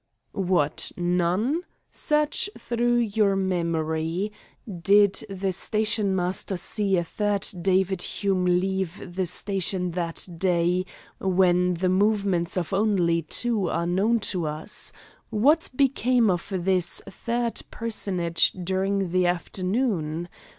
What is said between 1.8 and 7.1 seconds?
Search through your memory. Did not the stationmaster see a